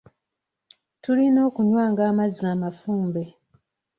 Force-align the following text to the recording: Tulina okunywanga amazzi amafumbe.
Tulina 1.03 1.39
okunywanga 1.49 2.01
amazzi 2.11 2.43
amafumbe. 2.53 3.23